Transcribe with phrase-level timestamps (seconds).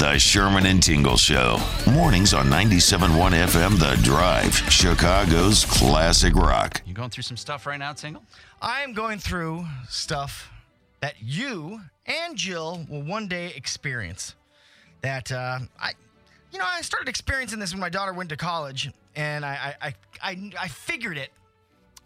[0.00, 1.58] The Sherman and Tingle Show.
[1.86, 6.80] Mornings on 97.1 FM The Drive, Chicago's classic rock.
[6.86, 8.22] You going through some stuff right now, Tingle?
[8.62, 10.50] I am going through stuff
[11.00, 14.36] that you and Jill will one day experience.
[15.02, 15.92] That uh, I,
[16.50, 19.86] you know, I started experiencing this when my daughter went to college, and I, I,
[19.88, 21.28] I, I, I figured it.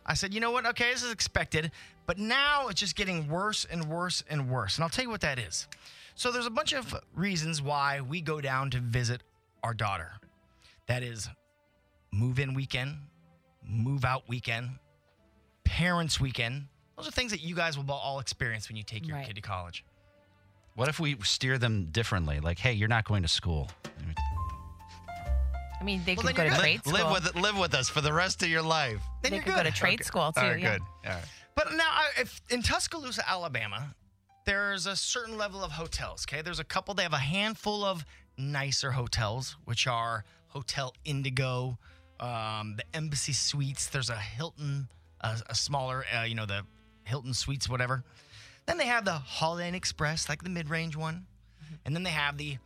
[0.05, 0.67] I said, you know what?
[0.67, 1.71] Okay, this is expected,
[2.07, 4.79] but now it's just getting worse and worse and worse.
[4.79, 5.69] And I'll tell you what that is.
[6.15, 9.23] So there's a bunch of reasons why we go down to visit
[9.63, 10.13] our daughter.
[10.87, 11.29] That is
[12.13, 12.97] move in weekend,
[13.67, 14.71] move out weekend,
[15.65, 16.67] parents weekend.
[16.97, 19.27] Those are things that you guys will all experience when you take your Right.
[19.27, 19.85] kid to college.
[20.75, 22.41] What if we steer them differently?
[22.41, 23.71] Like, hey, you're not going to school.
[25.81, 26.93] I mean, they Well, could go to you're trade school.
[26.93, 29.03] live with live with us for the rest of your life.
[29.23, 29.65] Then they you're could good.
[29.65, 30.05] go to trade Okay.
[30.05, 30.41] school too.
[30.41, 30.73] All right, yeah.
[30.79, 30.83] good.
[31.07, 31.25] All right.
[31.55, 33.95] But now, I- if in Tuscaloosa, Alabama,
[34.45, 36.27] there's a certain level of hotels.
[36.29, 36.95] Okay, there's a couple.
[36.95, 38.05] They have a handful of
[38.37, 41.79] nicer hotels, which are Hotel Indigo,
[42.21, 43.87] um, the Embassy Suites.
[43.87, 44.89] There's a Hilton,
[45.21, 46.63] a, a smaller, uh, you know, the
[47.05, 48.05] Hilton Suites, whatever.
[48.67, 51.27] Then they have the Holiday Inn Express, like the mid-range one,
[51.85, 52.57] and then they have the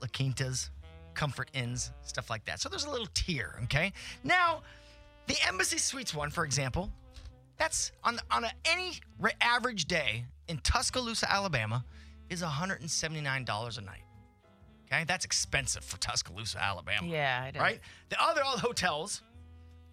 [0.00, 0.70] La Quintas,
[1.14, 2.60] Comfort Inns, stuff like that.
[2.60, 3.60] So there's a little tier.
[3.64, 3.92] Okay,
[4.24, 4.62] now
[5.26, 6.90] the Embassy Suites one, for example,
[7.56, 9.00] that's on on a, any
[9.40, 11.84] average day in Tuscaloosa, Alabama,
[12.30, 14.02] is $179 a night.
[14.86, 17.06] Okay, that's expensive for Tuscaloosa, Alabama.
[17.08, 17.60] Yeah, it is.
[17.60, 17.80] right.
[18.10, 19.22] The other all the hotels,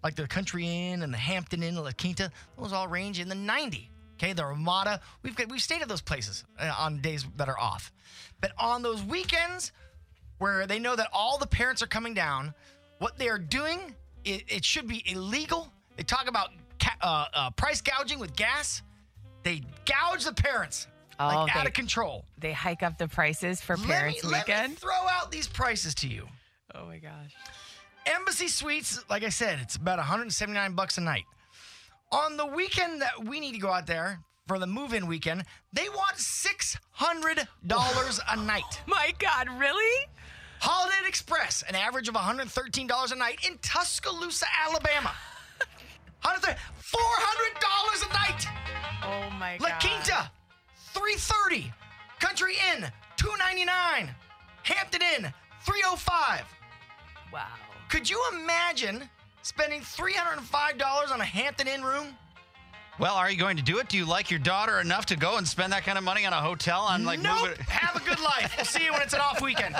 [0.04, 3.34] like the Country Inn and the Hampton Inn, La Quinta, those all range in the
[3.34, 3.90] 90.
[4.14, 7.58] Okay, the Ramada, we've got, we've stayed at those places uh, on days that are
[7.58, 7.90] off,
[8.40, 9.72] but on those weekends
[10.38, 12.54] where they know that all the parents are coming down,
[12.98, 13.80] what they are doing,
[14.24, 15.72] it, it should be illegal.
[15.96, 18.82] They talk about ca- uh, uh, price gouging with gas.
[19.42, 20.86] They gouge the parents
[21.20, 22.24] Oh, like out of control.
[22.38, 24.78] They hike up the prices for Let parents' let me weekend.
[24.78, 26.26] throw out these prices to you.
[26.74, 27.32] oh my gosh.
[28.06, 31.24] Embassy Suites, like I said, it's about 179 bucks a night.
[32.10, 35.88] On the weekend that we need to go out there for the move-in weekend, they
[35.90, 38.80] want $600 a night.
[38.86, 40.06] My God, really?
[40.60, 45.12] Holiday Express, an average of $113 a night in Tuscaloosa, Alabama.
[51.16, 51.72] 330.
[52.20, 52.86] Country Inn,
[53.16, 54.14] 299.
[54.62, 55.32] Hampton Inn,
[55.64, 56.42] 305.
[57.32, 57.40] Wow.
[57.88, 59.08] Could you imagine
[59.42, 62.06] spending $305 on a Hampton Inn room?
[62.98, 63.88] Well, are you going to do it?
[63.88, 66.32] Do you like your daughter enough to go and spend that kind of money on
[66.32, 66.84] a hotel?
[66.88, 67.40] I'm like nope.
[67.42, 68.54] moving- Have a good life.
[68.56, 69.74] We'll see you when it's an off weekend.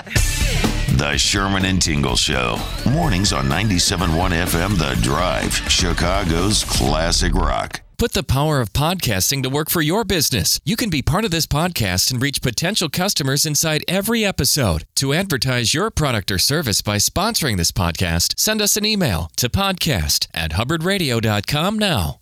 [0.97, 2.57] The Sherman and Tingle Show.
[2.89, 4.07] Mornings on 97.1
[4.45, 7.81] FM The Drive, Chicago's classic rock.
[8.03, 10.59] Put the power of podcasting to work for your business.
[10.65, 14.85] You can be part of this podcast and reach potential customers inside every episode.
[14.95, 19.47] To advertise your product or service by sponsoring this podcast, send us an email to
[19.47, 22.19] podcast at hubbardradio.com now.